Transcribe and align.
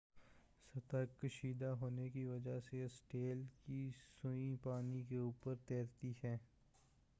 سطح 0.73 1.03
کشیدہ 1.19 1.65
ہونے 1.81 2.09
کی 2.09 2.23
وجہ 2.25 2.59
سے 2.61 2.83
اسٹیل 2.85 3.45
کی 3.59 3.89
سوئی 4.13 4.55
پانی 4.63 5.03
کے 5.03 5.17
اوپر 5.19 5.55
تیرتی 5.67 6.13
ہے 6.23 6.37